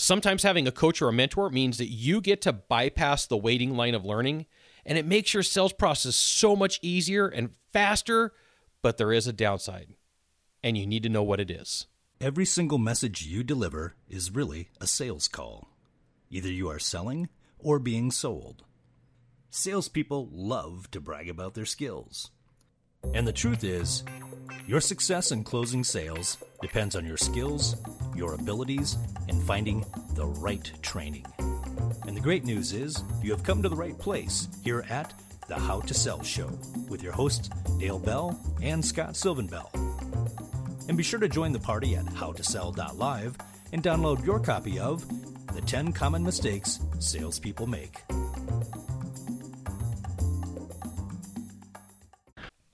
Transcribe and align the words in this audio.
Sometimes 0.00 0.44
having 0.44 0.68
a 0.68 0.72
coach 0.72 1.02
or 1.02 1.08
a 1.08 1.12
mentor 1.12 1.50
means 1.50 1.76
that 1.78 1.90
you 1.90 2.20
get 2.20 2.40
to 2.42 2.52
bypass 2.52 3.26
the 3.26 3.36
waiting 3.36 3.76
line 3.76 3.96
of 3.96 4.04
learning, 4.04 4.46
and 4.86 4.96
it 4.96 5.04
makes 5.04 5.34
your 5.34 5.42
sales 5.42 5.72
process 5.72 6.14
so 6.14 6.54
much 6.54 6.78
easier 6.82 7.26
and 7.26 7.50
faster, 7.72 8.32
but 8.80 8.96
there 8.96 9.12
is 9.12 9.26
a 9.26 9.32
downside, 9.32 9.96
and 10.62 10.78
you 10.78 10.86
need 10.86 11.02
to 11.02 11.08
know 11.08 11.24
what 11.24 11.40
it 11.40 11.50
is. 11.50 11.88
Every 12.20 12.44
single 12.44 12.78
message 12.78 13.26
you 13.26 13.42
deliver 13.42 13.96
is 14.08 14.30
really 14.30 14.68
a 14.80 14.86
sales 14.86 15.26
call. 15.26 15.68
Either 16.30 16.48
you 16.48 16.68
are 16.68 16.78
selling 16.78 17.28
or 17.58 17.80
being 17.80 18.12
sold. 18.12 18.62
Salespeople 19.50 20.28
love 20.30 20.88
to 20.92 21.00
brag 21.00 21.28
about 21.28 21.54
their 21.54 21.66
skills. 21.66 22.30
And 23.14 23.26
the 23.26 23.32
truth 23.32 23.64
is, 23.64 24.04
your 24.64 24.80
success 24.80 25.32
in 25.32 25.42
closing 25.42 25.82
sales 25.82 26.38
depends 26.62 26.94
on 26.94 27.04
your 27.04 27.16
skills, 27.16 27.74
your 28.18 28.34
abilities, 28.34 28.98
and 29.28 29.42
finding 29.42 29.84
the 30.14 30.26
right 30.26 30.70
training. 30.82 31.24
And 32.06 32.16
the 32.16 32.20
great 32.20 32.44
news 32.44 32.72
is, 32.72 33.02
you 33.22 33.30
have 33.30 33.42
come 33.42 33.62
to 33.62 33.68
the 33.68 33.76
right 33.76 33.98
place 33.98 34.48
here 34.62 34.84
at 34.90 35.14
the 35.46 35.58
How 35.58 35.80
to 35.80 35.94
Sell 35.94 36.22
Show 36.22 36.50
with 36.90 37.02
your 37.02 37.12
hosts, 37.12 37.48
Dale 37.78 37.98
Bell 37.98 38.38
and 38.60 38.84
Scott 38.84 39.16
Sylvan 39.16 39.46
Bell. 39.46 39.70
And 40.88 40.96
be 40.96 41.02
sure 41.02 41.20
to 41.20 41.28
join 41.28 41.52
the 41.52 41.58
party 41.58 41.96
at 41.96 42.06
howtosell.live 42.06 43.36
and 43.72 43.82
download 43.82 44.24
your 44.24 44.40
copy 44.40 44.78
of 44.78 45.06
The 45.54 45.60
10 45.60 45.92
Common 45.92 46.22
Mistakes 46.22 46.80
Salespeople 46.98 47.66
Make. 47.66 48.02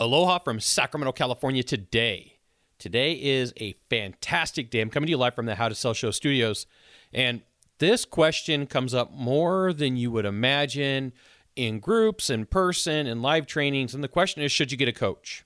Aloha 0.00 0.38
from 0.40 0.60
Sacramento, 0.60 1.12
California 1.12 1.62
today. 1.62 2.33
Today 2.78 3.12
is 3.12 3.52
a 3.60 3.74
fantastic 3.88 4.70
day. 4.70 4.80
I'm 4.80 4.90
coming 4.90 5.06
to 5.06 5.10
you 5.12 5.16
live 5.16 5.34
from 5.34 5.46
the 5.46 5.54
How 5.54 5.68
to 5.68 5.74
Sell 5.74 5.94
Show 5.94 6.10
studios. 6.10 6.66
And 7.12 7.42
this 7.78 8.04
question 8.04 8.66
comes 8.66 8.94
up 8.94 9.12
more 9.12 9.72
than 9.72 9.96
you 9.96 10.10
would 10.10 10.24
imagine 10.24 11.12
in 11.56 11.80
groups, 11.80 12.30
in 12.30 12.46
person, 12.46 13.06
in 13.06 13.22
live 13.22 13.46
trainings. 13.46 13.94
And 13.94 14.02
the 14.02 14.08
question 14.08 14.42
is 14.42 14.52
should 14.52 14.72
you 14.72 14.78
get 14.78 14.88
a 14.88 14.92
coach? 14.92 15.44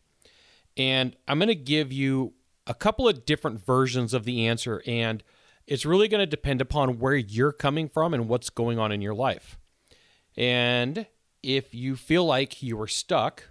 And 0.77 1.16
I'm 1.27 1.38
going 1.38 1.48
to 1.48 1.55
give 1.55 1.92
you 1.92 2.34
a 2.66 2.75
couple 2.75 3.08
of 3.08 3.25
different 3.25 3.64
versions 3.64 4.14
of 4.14 4.25
the 4.25 4.47
answer. 4.47 4.83
And 4.86 5.22
it's 5.66 5.84
really 5.84 6.08
going 6.08 6.20
to 6.20 6.27
depend 6.27 6.60
upon 6.60 6.98
where 6.98 7.16
you're 7.16 7.53
coming 7.53 7.88
from 7.88 8.14
and 8.14 8.28
what's 8.28 8.50
going 8.50 8.78
on 8.78 8.92
in 8.92 9.03
your 9.03 9.14
life. 9.14 9.58
And 10.36 11.06
if 11.42 11.75
you 11.75 11.97
feel 11.97 12.25
like 12.25 12.62
you 12.62 12.81
are 12.81 12.86
stuck, 12.86 13.50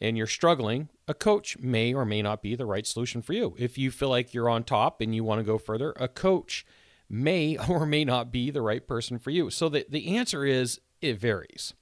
and 0.00 0.16
you're 0.16 0.26
struggling, 0.26 0.88
a 1.06 1.14
coach 1.14 1.58
may 1.58 1.92
or 1.92 2.04
may 2.04 2.22
not 2.22 2.42
be 2.42 2.54
the 2.54 2.66
right 2.66 2.86
solution 2.86 3.22
for 3.22 3.32
you. 3.32 3.54
If 3.58 3.78
you 3.78 3.90
feel 3.90 4.08
like 4.08 4.32
you're 4.32 4.48
on 4.48 4.64
top 4.64 5.00
and 5.00 5.14
you 5.14 5.24
want 5.24 5.40
to 5.40 5.44
go 5.44 5.58
further, 5.58 5.92
a 5.96 6.08
coach 6.08 6.64
may 7.08 7.56
or 7.68 7.86
may 7.86 8.04
not 8.04 8.30
be 8.30 8.50
the 8.50 8.62
right 8.62 8.86
person 8.86 9.18
for 9.18 9.30
you. 9.30 9.50
So 9.50 9.68
the, 9.68 9.86
the 9.88 10.16
answer 10.16 10.44
is 10.44 10.80
it 11.00 11.18
varies. 11.18 11.74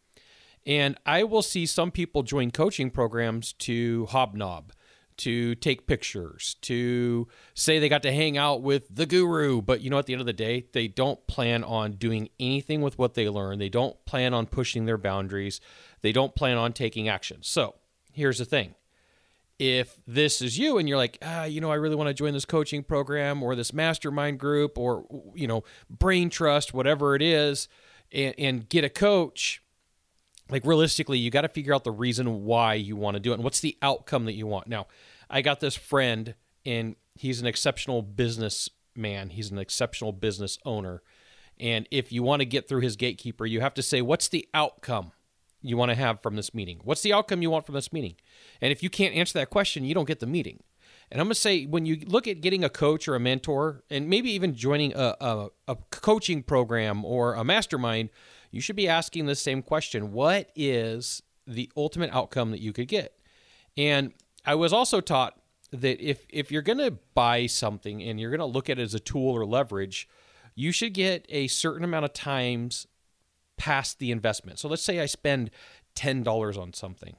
And 0.65 0.99
I 1.07 1.23
will 1.23 1.43
see 1.43 1.65
some 1.65 1.91
people 1.93 2.23
join 2.23 2.51
coaching 2.51 2.91
programs 2.91 3.53
to 3.53 4.07
hobnob, 4.07 4.73
to 5.19 5.55
take 5.55 5.87
pictures, 5.87 6.57
to 6.63 7.29
say 7.55 7.79
they 7.79 7.89
got 7.89 8.03
to 8.03 8.13
hang 8.13 8.37
out 8.37 8.63
with 8.63 8.93
the 8.93 9.07
guru. 9.07 9.63
But 9.63 9.81
you 9.81 9.91
know, 9.91 9.99
at 9.99 10.07
the 10.07 10.13
end 10.13 10.21
of 10.21 10.27
the 10.27 10.33
day, 10.33 10.67
they 10.73 10.89
don't 10.89 11.25
plan 11.29 11.63
on 11.63 11.93
doing 11.93 12.31
anything 12.41 12.83
with 12.83 12.99
what 12.99 13.15
they 13.15 13.29
learn. 13.29 13.61
They 13.61 13.69
don't 13.69 14.05
plan 14.07 14.35
on 14.35 14.47
pushing 14.47 14.87
their 14.87 14.99
boundaries. 14.99 15.61
They 16.03 16.13
don't 16.13 16.35
plan 16.35 16.57
on 16.59 16.73
taking 16.73 17.09
action. 17.09 17.39
So 17.43 17.77
here's 18.17 18.39
the 18.39 18.45
thing. 18.45 18.75
If 19.59 20.01
this 20.07 20.43
is 20.43 20.59
you 20.59 20.79
and 20.79 20.89
you're 20.89 20.99
like 20.99 21.17
ah, 21.23 21.45
you 21.45 21.63
know 21.63 21.71
i 21.71 21.77
really 21.77 21.97
want 21.97 22.09
to 22.09 22.15
join 22.15 22.35
this 22.35 22.45
coaching 22.45 22.83
program 22.83 23.43
or 23.43 23.55
this 23.55 23.73
mastermind 23.73 24.39
group 24.39 24.77
or 24.77 25.07
you 25.35 25.47
know 25.47 25.65
brain 25.89 26.29
trust 26.29 26.75
whatever 26.75 27.15
it 27.15 27.23
is 27.23 27.67
and, 28.13 28.35
and 28.37 28.69
get 28.69 28.85
a 28.85 28.91
coach 28.91 29.63
like 30.51 30.67
realistically 30.67 31.17
you 31.17 31.31
got 31.31 31.41
to 31.41 31.49
figure 31.49 31.75
out 31.75 31.85
the 31.85 31.91
reason 31.91 32.45
why 32.45 32.75
you 32.75 32.97
want 32.97 33.15
to 33.15 33.21
do 33.21 33.31
it 33.31 33.37
and 33.37 33.45
what's 33.45 33.61
the 33.61 33.79
outcome 33.81 34.27
that 34.27 34.35
you 34.35 34.47
want. 34.47 34.67
Now 34.67 34.89
i 35.31 35.41
got 35.41 35.61
this 35.61 35.75
friend 35.75 36.35
and 36.67 36.97
he's 37.15 37.41
an 37.41 37.47
exceptional 37.47 38.03
businessman. 38.03 39.31
He's 39.31 39.51
an 39.51 39.59
exceptional 39.59 40.13
business 40.13 40.59
owner. 40.67 41.01
And 41.59 41.89
if 41.91 42.13
you 42.13 42.23
want 42.23 42.41
to 42.41 42.47
get 42.47 42.69
through 42.69 42.83
his 42.83 42.97
gatekeeper 42.97 43.47
you 43.47 43.63
have 43.63 43.73
to 43.73 43.83
say 43.83 44.03
what's 44.03 44.29
the 44.29 44.47
outcome 44.53 45.13
you 45.69 45.77
want 45.77 45.91
to 45.91 45.95
have 45.95 46.23
from 46.23 46.37
this 46.37 46.55
meeting? 46.55 46.81
What's 46.85 47.03
the 47.03 47.13
outcome 47.13 47.43
you 47.43 47.51
want 47.51 47.67
from 47.67 47.75
this 47.75 47.93
meeting? 47.93 48.17
And 48.61 48.73
if 48.73 48.83
you 48.83 48.91
can't 48.91 49.15
answer 49.15 49.39
that 49.39 49.51
question, 49.51 49.85
you 49.85 49.95
don't 49.95 50.07
get 50.07 50.21
the 50.21 50.27
meeting. 50.27 50.63
And 51.11 51.21
I'm 51.21 51.27
going 51.27 51.35
to 51.35 51.41
say 51.41 51.65
when 51.67 51.87
you 51.87 52.01
look 52.07 52.27
at 52.27 52.41
getting 52.41 52.65
a 52.65 52.69
coach 52.69 53.07
or 53.07 53.15
a 53.15 53.21
mentor, 53.21 53.85
and 53.91 54.09
maybe 54.09 54.31
even 54.33 54.55
joining 54.55 54.93
a, 54.95 55.15
a, 55.21 55.49
a, 55.69 55.77
coaching 55.91 56.43
program 56.43 57.05
or 57.05 57.35
a 57.35 57.45
mastermind, 57.45 58.11
you 58.51 58.61
should 58.61 58.77
be 58.77 58.89
asking 58.89 59.27
the 59.27 59.37
same 59.37 59.63
question 59.63 60.13
What 60.13 60.51
is 60.57 61.23
the 61.47 61.71
ultimate 61.77 62.11
outcome 62.13 62.51
that 62.51 62.61
you 62.61 62.73
could 62.73 62.89
get? 62.89 63.17
And 63.77 64.15
I 64.45 64.57
was 64.57 64.73
also 64.73 65.01
taught 65.01 65.41
that 65.71 66.01
if, 66.01 66.27
if 66.29 66.51
you're 66.51 66.63
going 66.63 66.79
to 66.79 66.99
buy 67.15 67.47
something 67.47 68.03
and 68.03 68.19
you're 68.19 68.31
going 68.31 68.41
to 68.41 68.47
look 68.47 68.71
at 68.71 68.79
it 68.79 68.83
as 68.83 68.95
a 68.95 69.01
tool 69.01 69.31
or 69.31 69.45
leverage, 69.45 70.09
you 70.55 70.73
should 70.73 70.95
get 70.95 71.27
a 71.29 71.47
certain 71.49 71.85
amount 71.85 72.05
of 72.05 72.13
times 72.13 72.87
past 73.57 73.99
the 73.99 74.11
investment. 74.11 74.59
So 74.59 74.69
let's 74.69 74.83
say 74.83 75.01
I 75.01 75.07
spend 75.07 75.51
$10 75.97 76.59
on 76.59 76.73
something. 76.73 77.17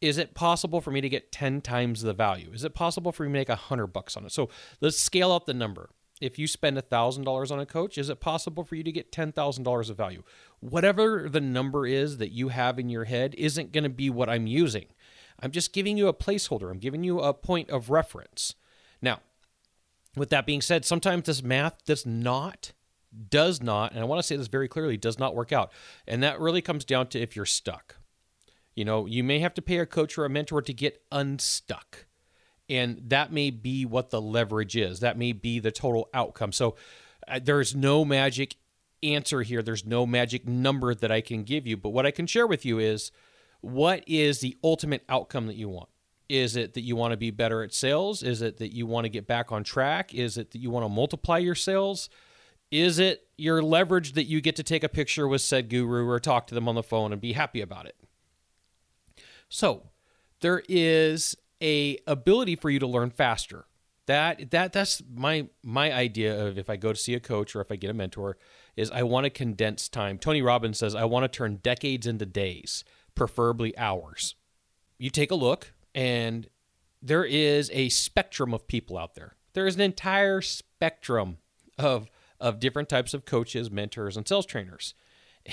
Is 0.00 0.18
it 0.18 0.34
possible 0.34 0.80
for 0.80 0.90
me 0.90 1.00
to 1.00 1.08
get 1.08 1.32
10 1.32 1.62
times 1.62 2.02
the 2.02 2.12
value? 2.12 2.50
Is 2.52 2.64
it 2.64 2.74
possible 2.74 3.12
for 3.12 3.24
me 3.24 3.28
to 3.28 3.32
make 3.32 3.48
100 3.48 3.88
bucks 3.88 4.16
on 4.16 4.26
it? 4.26 4.32
So 4.32 4.50
let's 4.80 4.98
scale 4.98 5.32
out 5.32 5.46
the 5.46 5.54
number. 5.54 5.90
If 6.20 6.38
you 6.38 6.46
spend 6.46 6.78
$1,000 6.78 7.50
on 7.50 7.60
a 7.60 7.66
coach, 7.66 7.98
is 7.98 8.08
it 8.08 8.20
possible 8.20 8.64
for 8.64 8.74
you 8.74 8.82
to 8.82 8.92
get 8.92 9.12
$10,000 9.12 9.90
of 9.90 9.96
value? 9.96 10.22
Whatever 10.60 11.28
the 11.28 11.40
number 11.40 11.86
is 11.86 12.18
that 12.18 12.32
you 12.32 12.48
have 12.48 12.78
in 12.78 12.88
your 12.88 13.04
head 13.04 13.34
isn't 13.36 13.72
going 13.72 13.84
to 13.84 13.90
be 13.90 14.08
what 14.08 14.28
I'm 14.28 14.46
using. 14.46 14.86
I'm 15.40 15.50
just 15.50 15.74
giving 15.74 15.98
you 15.98 16.08
a 16.08 16.14
placeholder. 16.14 16.70
I'm 16.70 16.78
giving 16.78 17.04
you 17.04 17.20
a 17.20 17.34
point 17.34 17.68
of 17.68 17.90
reference. 17.90 18.54
Now, 19.02 19.20
with 20.16 20.30
that 20.30 20.46
being 20.46 20.62
said, 20.62 20.86
sometimes 20.86 21.26
this 21.26 21.42
math 21.42 21.84
does 21.84 22.06
not 22.06 22.72
does 23.30 23.62
not, 23.62 23.92
and 23.92 24.00
I 24.00 24.04
want 24.04 24.18
to 24.18 24.22
say 24.22 24.36
this 24.36 24.48
very 24.48 24.68
clearly, 24.68 24.96
does 24.96 25.18
not 25.18 25.34
work 25.34 25.52
out. 25.52 25.72
And 26.06 26.22
that 26.22 26.40
really 26.40 26.62
comes 26.62 26.84
down 26.84 27.08
to 27.08 27.20
if 27.20 27.36
you're 27.36 27.44
stuck. 27.44 27.96
You 28.74 28.84
know, 28.84 29.06
you 29.06 29.24
may 29.24 29.38
have 29.38 29.54
to 29.54 29.62
pay 29.62 29.78
a 29.78 29.86
coach 29.86 30.18
or 30.18 30.24
a 30.24 30.30
mentor 30.30 30.60
to 30.62 30.72
get 30.72 31.02
unstuck. 31.10 32.06
And 32.68 33.00
that 33.06 33.32
may 33.32 33.50
be 33.50 33.86
what 33.86 34.10
the 34.10 34.20
leverage 34.20 34.76
is. 34.76 35.00
That 35.00 35.16
may 35.16 35.32
be 35.32 35.58
the 35.58 35.70
total 35.70 36.08
outcome. 36.12 36.52
So 36.52 36.76
uh, 37.26 37.40
there's 37.42 37.74
no 37.74 38.04
magic 38.04 38.56
answer 39.02 39.42
here. 39.42 39.62
There's 39.62 39.86
no 39.86 40.04
magic 40.04 40.46
number 40.46 40.94
that 40.94 41.10
I 41.10 41.20
can 41.20 41.44
give 41.44 41.66
you. 41.66 41.76
But 41.76 41.90
what 41.90 42.06
I 42.06 42.10
can 42.10 42.26
share 42.26 42.46
with 42.46 42.64
you 42.64 42.78
is 42.78 43.12
what 43.60 44.04
is 44.06 44.40
the 44.40 44.56
ultimate 44.62 45.04
outcome 45.08 45.46
that 45.46 45.56
you 45.56 45.68
want? 45.68 45.88
Is 46.28 46.56
it 46.56 46.74
that 46.74 46.80
you 46.80 46.96
want 46.96 47.12
to 47.12 47.16
be 47.16 47.30
better 47.30 47.62
at 47.62 47.72
sales? 47.72 48.22
Is 48.22 48.42
it 48.42 48.58
that 48.58 48.74
you 48.74 48.84
want 48.84 49.04
to 49.04 49.08
get 49.08 49.26
back 49.26 49.52
on 49.52 49.62
track? 49.62 50.12
Is 50.12 50.36
it 50.36 50.50
that 50.50 50.58
you 50.58 50.70
want 50.70 50.84
to 50.84 50.88
multiply 50.88 51.38
your 51.38 51.54
sales? 51.54 52.10
Is 52.76 52.98
it 52.98 53.26
your 53.38 53.62
leverage 53.62 54.12
that 54.12 54.24
you 54.24 54.42
get 54.42 54.56
to 54.56 54.62
take 54.62 54.84
a 54.84 54.88
picture 54.88 55.26
with 55.26 55.40
said 55.40 55.70
guru 55.70 56.06
or 56.06 56.20
talk 56.20 56.46
to 56.48 56.54
them 56.54 56.68
on 56.68 56.74
the 56.74 56.82
phone 56.82 57.10
and 57.10 57.20
be 57.20 57.32
happy 57.32 57.62
about 57.62 57.86
it? 57.86 57.96
So, 59.48 59.84
there 60.40 60.62
is 60.68 61.36
a 61.62 61.96
ability 62.06 62.54
for 62.54 62.68
you 62.68 62.78
to 62.78 62.86
learn 62.86 63.08
faster. 63.08 63.64
That 64.04 64.50
that 64.50 64.74
that's 64.74 65.02
my 65.10 65.48
my 65.62 65.90
idea 65.90 66.46
of 66.46 66.58
if 66.58 66.68
I 66.68 66.76
go 66.76 66.92
to 66.92 66.98
see 66.98 67.14
a 67.14 67.20
coach 67.20 67.56
or 67.56 67.62
if 67.62 67.72
I 67.72 67.76
get 67.76 67.90
a 67.90 67.94
mentor 67.94 68.36
is 68.76 68.90
I 68.90 69.04
want 69.04 69.24
to 69.24 69.30
condense 69.30 69.88
time. 69.88 70.18
Tony 70.18 70.42
Robbins 70.42 70.78
says 70.78 70.94
I 70.94 71.06
want 71.06 71.24
to 71.24 71.34
turn 71.34 71.60
decades 71.62 72.06
into 72.06 72.26
days, 72.26 72.84
preferably 73.14 73.76
hours. 73.78 74.34
You 74.98 75.08
take 75.08 75.30
a 75.30 75.34
look 75.34 75.72
and 75.94 76.46
there 77.00 77.24
is 77.24 77.70
a 77.72 77.88
spectrum 77.88 78.52
of 78.52 78.68
people 78.68 78.98
out 78.98 79.14
there. 79.14 79.34
There 79.54 79.66
is 79.66 79.76
an 79.76 79.80
entire 79.80 80.42
spectrum 80.42 81.38
of 81.78 82.10
of 82.40 82.60
different 82.60 82.88
types 82.88 83.14
of 83.14 83.24
coaches, 83.24 83.70
mentors, 83.70 84.16
and 84.16 84.26
sales 84.26 84.46
trainers. 84.46 84.94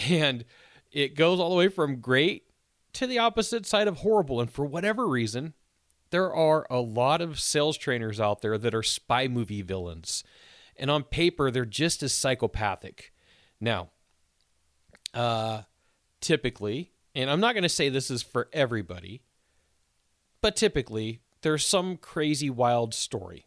And 0.10 0.46
it 0.92 1.16
goes 1.16 1.40
all 1.40 1.50
the 1.50 1.56
way 1.56 1.70
from 1.70 2.02
great 2.02 2.50
to 2.94 3.08
the 3.08 3.20
opposite 3.20 3.66
side 3.66 3.88
of 3.88 3.98
horrible. 3.98 4.40
And 4.40 4.52
for 4.52 4.66
whatever 4.66 5.08
reason, 5.08 5.54
there 6.12 6.34
are 6.34 6.68
a 6.70 6.80
lot 6.80 7.22
of 7.22 7.40
sales 7.40 7.78
trainers 7.78 8.20
out 8.20 8.42
there 8.42 8.58
that 8.58 8.76
are 8.76 8.84
spy 8.84 9.28
movie 9.28 9.62
villains. 9.62 10.24
And 10.78 10.90
on 10.90 11.04
paper, 11.04 11.52
they're 11.52 11.66
just 11.66 12.04
as 12.04 12.14
psychopathic. 12.14 13.12
Now, 13.60 13.90
uh, 15.14 15.64
typically, 16.22 16.92
and 17.16 17.30
I'm 17.30 17.40
not 17.40 17.54
going 17.54 17.64
to 17.64 17.70
say 17.70 17.90
this 17.90 18.12
is 18.12 18.22
for 18.24 18.50
everybody, 18.54 19.24
but 20.42 20.56
typically, 20.56 21.22
there's 21.42 21.66
some 21.66 21.98
crazy 21.98 22.50
wild 22.50 22.94
story 22.94 23.46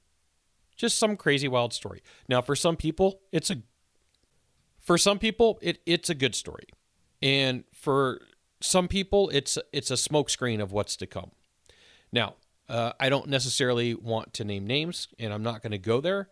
just 0.76 0.98
some 0.98 1.16
crazy 1.16 1.48
wild 1.48 1.72
story. 1.72 2.02
Now, 2.28 2.40
for 2.40 2.54
some 2.54 2.76
people, 2.76 3.20
it's 3.32 3.50
a 3.50 3.56
for 4.80 4.98
some 4.98 5.18
people 5.18 5.58
it 5.62 5.80
it's 5.86 6.10
a 6.10 6.14
good 6.14 6.34
story, 6.34 6.66
and 7.20 7.64
for 7.72 8.20
some 8.60 8.88
people, 8.88 9.30
it's 9.30 9.58
it's 9.72 9.90
a 9.90 9.94
smokescreen 9.94 10.60
of 10.60 10.72
what's 10.72 10.96
to 10.96 11.06
come. 11.06 11.30
Now, 12.12 12.34
uh, 12.68 12.92
I 12.98 13.08
don't 13.08 13.28
necessarily 13.28 13.94
want 13.94 14.32
to 14.34 14.44
name 14.44 14.66
names, 14.66 15.08
and 15.18 15.32
I'm 15.32 15.42
not 15.42 15.62
going 15.62 15.72
to 15.72 15.78
go 15.78 16.00
there. 16.00 16.28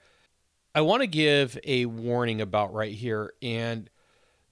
I 0.74 0.80
want 0.80 1.02
to 1.02 1.06
give 1.06 1.58
a 1.64 1.86
warning 1.86 2.40
about 2.40 2.74
right 2.74 2.92
here. 2.92 3.32
And 3.40 3.88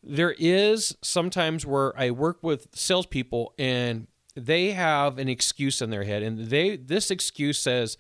there 0.03 0.35
is 0.39 0.97
sometimes 1.03 1.67
where 1.67 1.99
I 1.99 2.11
work 2.13 2.43
with 2.43 2.69
salespeople 2.75 3.55
and 3.59 4.07
they 4.37 4.71
have 4.71 5.19
an 5.19 5.29
excuse 5.29 5.83
in 5.83 5.91
their 5.91 6.05
head. 6.05 6.23
And 6.23 6.49
they 6.49 6.77
this 6.77 7.11
excuse 7.11 7.59
says, 7.59 7.97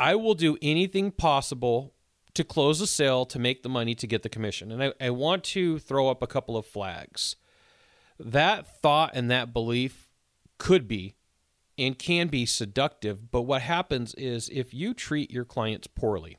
I 0.00 0.14
will 0.14 0.34
do 0.34 0.56
anything 0.62 1.10
possible 1.10 1.92
to 2.32 2.42
close 2.42 2.80
a 2.80 2.86
sale 2.86 3.26
to 3.26 3.38
make 3.38 3.62
the 3.62 3.68
money 3.68 3.94
to 3.96 4.06
get 4.06 4.22
the 4.22 4.30
commission. 4.30 4.72
And 4.72 4.82
I, 4.82 4.92
I 4.98 5.10
want 5.10 5.44
to 5.44 5.78
throw 5.78 6.08
up 6.08 6.22
a 6.22 6.26
couple 6.26 6.56
of 6.56 6.64
flags. 6.64 7.36
That 8.18 8.80
thought 8.80 9.10
and 9.12 9.30
that 9.30 9.52
belief 9.52 10.08
could 10.56 10.88
be 10.88 11.16
and 11.76 11.98
can 11.98 12.28
be 12.28 12.46
seductive. 12.46 13.30
But 13.30 13.42
what 13.42 13.60
happens 13.60 14.14
is 14.14 14.48
if 14.50 14.72
you 14.72 14.94
treat 14.94 15.30
your 15.30 15.44
clients 15.44 15.86
poorly, 15.86 16.38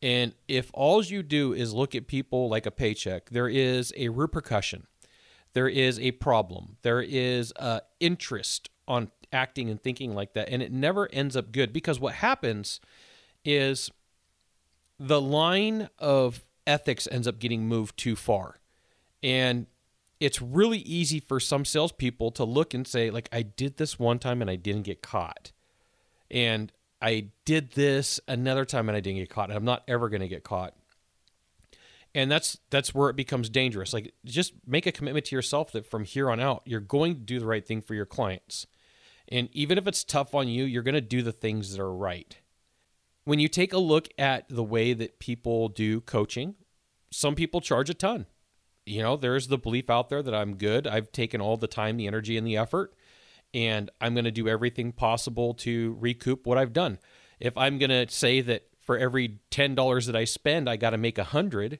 and 0.00 0.34
if 0.48 0.70
all 0.72 1.04
you 1.04 1.22
do 1.22 1.52
is 1.52 1.74
look 1.74 1.94
at 1.94 2.06
people 2.06 2.48
like 2.48 2.64
a 2.64 2.70
paycheck, 2.70 3.28
there 3.28 3.48
is 3.48 3.92
a 3.98 4.08
repercussion, 4.08 4.86
there 5.52 5.68
is 5.68 5.98
a 5.98 6.12
problem, 6.12 6.76
there 6.80 7.02
is 7.02 7.52
a 7.56 7.82
interest 8.00 8.70
on 8.88 9.10
acting 9.32 9.70
and 9.70 9.82
thinking 9.82 10.14
like 10.14 10.34
that, 10.34 10.48
and 10.48 10.62
it 10.62 10.72
never 10.72 11.08
ends 11.12 11.36
up 11.36 11.52
good 11.52 11.72
because 11.72 11.98
what 11.98 12.14
happens 12.14 12.80
is 13.44 13.90
the 14.98 15.20
line 15.20 15.88
of 15.98 16.44
ethics 16.66 17.08
ends 17.10 17.26
up 17.26 17.38
getting 17.38 17.66
moved 17.66 17.96
too 17.96 18.16
far, 18.16 18.58
and 19.22 19.66
it's 20.22 20.40
really 20.40 20.78
easy 20.78 21.18
for 21.18 21.40
some 21.40 21.64
salespeople 21.64 22.30
to 22.30 22.44
look 22.44 22.74
and 22.74 22.86
say, 22.86 23.10
like, 23.10 23.28
I 23.32 23.42
did 23.42 23.76
this 23.76 23.98
one 23.98 24.20
time 24.20 24.40
and 24.40 24.48
I 24.48 24.54
didn't 24.54 24.82
get 24.82 25.02
caught. 25.02 25.50
And 26.30 26.70
I 27.00 27.26
did 27.44 27.72
this 27.72 28.20
another 28.28 28.64
time 28.64 28.88
and 28.88 28.94
I 28.96 29.00
didn't 29.00 29.18
get 29.18 29.30
caught. 29.30 29.48
And 29.48 29.58
I'm 29.58 29.64
not 29.64 29.82
ever 29.88 30.08
going 30.08 30.20
to 30.20 30.28
get 30.28 30.44
caught. 30.44 30.74
And 32.14 32.30
that's 32.30 32.58
that's 32.70 32.94
where 32.94 33.10
it 33.10 33.16
becomes 33.16 33.48
dangerous. 33.48 33.92
Like 33.92 34.14
just 34.24 34.52
make 34.64 34.86
a 34.86 34.92
commitment 34.92 35.26
to 35.26 35.34
yourself 35.34 35.72
that 35.72 35.90
from 35.90 36.04
here 36.04 36.30
on 36.30 36.38
out, 36.38 36.62
you're 36.66 36.78
going 36.78 37.14
to 37.14 37.20
do 37.20 37.40
the 37.40 37.46
right 37.46 37.66
thing 37.66 37.82
for 37.82 37.94
your 37.94 38.06
clients. 38.06 38.68
And 39.32 39.48
even 39.52 39.78
if 39.78 39.88
it's 39.88 40.04
tough 40.04 40.34
on 40.34 40.46
you, 40.46 40.64
you're 40.64 40.82
going 40.82 40.94
to 40.94 41.00
do 41.00 41.22
the 41.22 41.32
things 41.32 41.72
that 41.72 41.82
are 41.82 41.92
right. 41.92 42.38
When 43.24 43.38
you 43.38 43.48
take 43.48 43.72
a 43.72 43.78
look 43.78 44.08
at 44.18 44.48
the 44.48 44.62
way 44.62 44.92
that 44.92 45.18
people 45.18 45.68
do 45.68 46.00
coaching, 46.00 46.54
some 47.10 47.34
people 47.34 47.60
charge 47.60 47.90
a 47.90 47.94
ton 47.94 48.26
you 48.84 49.02
know, 49.02 49.16
there's 49.16 49.48
the 49.48 49.58
belief 49.58 49.90
out 49.90 50.08
there 50.08 50.22
that 50.22 50.34
I'm 50.34 50.56
good. 50.56 50.86
I've 50.86 51.12
taken 51.12 51.40
all 51.40 51.56
the 51.56 51.66
time, 51.66 51.96
the 51.96 52.06
energy, 52.06 52.36
and 52.36 52.46
the 52.46 52.56
effort, 52.56 52.94
and 53.54 53.90
I'm 54.00 54.14
going 54.14 54.24
to 54.24 54.30
do 54.30 54.48
everything 54.48 54.92
possible 54.92 55.54
to 55.54 55.96
recoup 56.00 56.46
what 56.46 56.58
I've 56.58 56.72
done. 56.72 56.98
If 57.38 57.56
I'm 57.56 57.78
going 57.78 57.90
to 57.90 58.12
say 58.12 58.40
that 58.40 58.64
for 58.80 58.98
every 58.98 59.40
$10 59.50 60.06
that 60.06 60.16
I 60.16 60.24
spend, 60.24 60.68
I 60.68 60.76
got 60.76 60.90
to 60.90 60.98
make 60.98 61.18
a 61.18 61.22
100, 61.22 61.78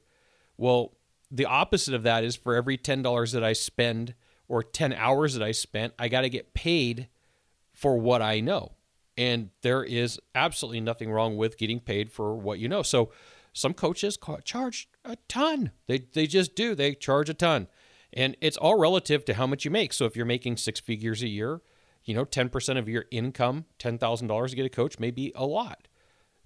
well, 0.57 0.93
the 1.29 1.45
opposite 1.45 1.93
of 1.93 2.03
that 2.03 2.23
is 2.23 2.35
for 2.35 2.55
every 2.55 2.77
$10 2.77 3.33
that 3.33 3.43
I 3.43 3.53
spend 3.53 4.13
or 4.47 4.61
10 4.61 4.93
hours 4.93 5.33
that 5.33 5.43
I 5.43 5.51
spent, 5.51 5.93
I 5.97 6.07
got 6.07 6.21
to 6.21 6.29
get 6.29 6.53
paid 6.53 7.07
for 7.73 7.97
what 7.97 8.21
I 8.21 8.39
know. 8.39 8.73
And 9.17 9.49
there 9.61 9.83
is 9.83 10.19
absolutely 10.33 10.81
nothing 10.81 11.11
wrong 11.11 11.37
with 11.37 11.57
getting 11.57 11.79
paid 11.79 12.11
for 12.11 12.35
what 12.35 12.59
you 12.59 12.67
know. 12.67 12.81
So 12.81 13.11
some 13.53 13.73
coaches 13.73 14.17
charge 14.43 14.89
a 15.05 15.17
ton. 15.27 15.71
They 15.87 16.05
they 16.13 16.25
just 16.25 16.55
do. 16.55 16.73
They 16.73 16.95
charge 16.95 17.29
a 17.29 17.33
ton. 17.33 17.67
And 18.11 18.37
it's 18.41 18.57
all 18.57 18.79
relative 18.79 19.25
to 19.25 19.33
how 19.35 19.47
much 19.47 19.65
you 19.65 19.71
make. 19.71 19.93
So 19.93 20.05
if 20.05 20.15
you're 20.15 20.25
making 20.25 20.57
six 20.57 20.79
figures 20.79 21.23
a 21.23 21.27
year, 21.27 21.61
you 22.03 22.13
know, 22.13 22.25
10% 22.25 22.77
of 22.77 22.87
your 22.87 23.05
income, 23.09 23.65
$10,000 23.79 24.49
to 24.49 24.55
get 24.55 24.65
a 24.65 24.69
coach 24.69 24.99
may 24.99 25.09
be 25.09 25.31
a 25.35 25.45
lot. 25.45 25.87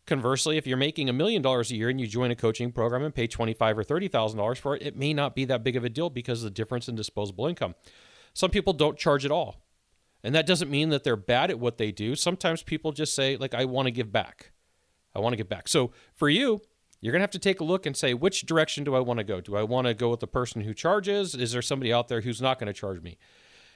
Conversely, 0.06 0.56
if 0.56 0.66
you're 0.66 0.78
making 0.78 1.10
a 1.10 1.14
million 1.14 1.42
dollars 1.42 1.70
a 1.70 1.76
year 1.76 1.90
and 1.90 2.00
you 2.00 2.08
join 2.08 2.32
a 2.32 2.36
coaching 2.36 2.72
program 2.72 3.04
and 3.04 3.14
pay 3.14 3.28
twenty-five 3.28 3.78
or 3.78 3.84
thirty 3.84 4.08
thousand 4.08 4.38
dollars 4.38 4.58
for 4.58 4.74
it, 4.74 4.82
it 4.82 4.96
may 4.96 5.14
not 5.14 5.36
be 5.36 5.44
that 5.44 5.66
big 5.66 5.76
of 5.76 5.84
a 5.84 5.90
deal 5.90 6.10
because 6.10 6.40
of 6.40 6.46
the 6.46 6.52
difference 6.52 6.88
in 6.88 6.96
disposable 6.96 7.46
income. 7.46 7.76
Some 8.34 8.50
people 8.50 8.72
don't 8.72 8.98
charge 8.98 9.26
at 9.26 9.32
all, 9.32 9.58
and 10.28 10.36
that 10.36 10.46
doesn't 10.46 10.70
mean 10.70 10.90
that 10.90 11.06
they're 11.06 11.16
bad 11.16 11.50
at 11.50 11.58
what 11.58 11.78
they 11.78 11.92
do. 11.92 12.14
Sometimes 12.14 12.62
people 12.62 12.92
just 12.92 13.16
say, 13.16 13.38
like, 13.38 13.54
"I 13.54 13.64
want 13.64 13.86
to 13.86 13.92
give 13.92 14.12
back. 14.12 14.52
I 15.16 15.20
want 15.20 15.32
to 15.32 15.38
give 15.38 15.48
back." 15.48 15.70
So 15.70 15.92
for 16.14 16.28
you, 16.28 16.62
you're 17.00 17.12
going 17.12 17.20
to 17.20 17.24
have 17.24 17.32
to 17.32 17.40
take 17.40 17.60
a 17.60 17.64
look 17.64 17.86
and 17.86 17.96
say, 17.96 18.14
which 18.14 18.46
direction 18.46 18.84
do 18.84 18.96
I 18.96 19.00
want 19.00 19.20
to 19.20 19.24
go? 19.24 19.40
Do 19.40 19.56
I 19.56 19.64
want 19.64 19.88
to 19.88 19.94
go 19.94 20.10
with 20.10 20.20
the 20.20 20.28
person 20.28 20.62
who 20.62 20.74
charges? 20.74 21.36
Is 21.36 21.52
there 21.52 21.62
somebody 21.62 21.94
out 21.94 22.08
there 22.08 22.22
who's 22.22 22.42
not 22.42 22.60
going 22.60 22.68
to 22.68 22.74
charge 22.74 23.02
me? 23.02 23.18